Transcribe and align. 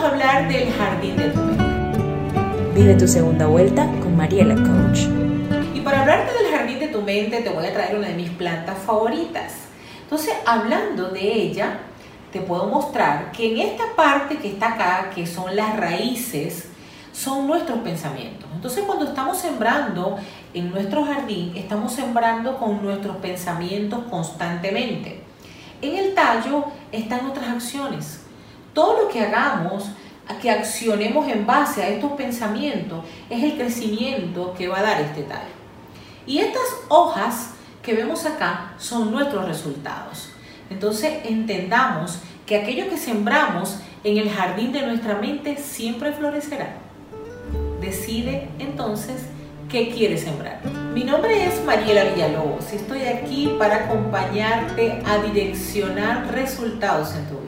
vamos 0.00 0.12
a 0.12 0.14
hablar 0.14 0.48
del 0.48 0.72
jardín 0.72 1.16
de 1.16 1.28
tu 1.28 1.40
mente. 1.40 1.64
Vive 2.74 2.94
tu 2.94 3.06
segunda 3.06 3.46
vuelta 3.46 3.84
con 4.00 4.16
Mariela 4.16 4.54
Coach. 4.54 5.00
Y 5.74 5.80
para 5.80 6.00
hablarte 6.00 6.32
del 6.42 6.54
jardín 6.54 6.78
de 6.78 6.88
tu 6.88 7.02
mente 7.02 7.42
te 7.42 7.50
voy 7.50 7.66
a 7.66 7.72
traer 7.74 7.98
una 7.98 8.08
de 8.08 8.14
mis 8.14 8.30
plantas 8.30 8.78
favoritas. 8.78 9.52
Entonces, 10.02 10.32
hablando 10.46 11.10
de 11.10 11.20
ella, 11.20 11.80
te 12.32 12.40
puedo 12.40 12.66
mostrar 12.66 13.30
que 13.32 13.52
en 13.52 13.68
esta 13.68 13.94
parte 13.94 14.38
que 14.38 14.48
está 14.48 14.74
acá, 14.74 15.10
que 15.14 15.26
son 15.26 15.54
las 15.54 15.76
raíces, 15.76 16.68
son 17.12 17.46
nuestros 17.46 17.80
pensamientos. 17.80 18.48
Entonces, 18.54 18.84
cuando 18.86 19.04
estamos 19.04 19.36
sembrando 19.36 20.16
en 20.54 20.70
nuestro 20.70 21.04
jardín, 21.04 21.52
estamos 21.56 21.92
sembrando 21.92 22.56
con 22.56 22.82
nuestros 22.82 23.16
pensamientos 23.16 24.04
constantemente. 24.08 25.22
En 25.82 25.96
el 25.96 26.14
tallo 26.14 26.64
están 26.90 27.26
otras 27.26 27.48
acciones. 27.48 28.20
Todo 28.80 29.02
lo 29.02 29.08
que 29.08 29.20
hagamos, 29.20 29.90
que 30.40 30.50
accionemos 30.50 31.28
en 31.28 31.46
base 31.46 31.82
a 31.82 31.88
estos 31.90 32.12
pensamientos, 32.12 33.04
es 33.28 33.44
el 33.44 33.58
crecimiento 33.58 34.54
que 34.56 34.68
va 34.68 34.78
a 34.78 34.82
dar 34.82 35.02
este 35.02 35.24
tallo. 35.24 35.52
Y 36.26 36.38
estas 36.38 36.64
hojas 36.88 37.50
que 37.82 37.92
vemos 37.92 38.24
acá 38.24 38.72
son 38.78 39.12
nuestros 39.12 39.46
resultados. 39.46 40.30
Entonces 40.70 41.12
entendamos 41.26 42.20
que 42.46 42.56
aquello 42.56 42.88
que 42.88 42.96
sembramos 42.96 43.80
en 44.02 44.16
el 44.16 44.30
jardín 44.30 44.72
de 44.72 44.86
nuestra 44.86 45.16
mente 45.16 45.58
siempre 45.58 46.12
florecerá. 46.12 46.76
Decide 47.82 48.48
entonces 48.58 49.26
qué 49.68 49.90
quieres 49.90 50.22
sembrar. 50.22 50.62
Mi 50.94 51.04
nombre 51.04 51.44
es 51.44 51.62
Mariela 51.66 52.04
Villalobos 52.04 52.72
y 52.72 52.76
estoy 52.76 53.02
aquí 53.02 53.54
para 53.58 53.84
acompañarte 53.84 55.02
a 55.04 55.18
direccionar 55.18 56.32
resultados 56.32 57.14
en 57.14 57.26
tu 57.26 57.40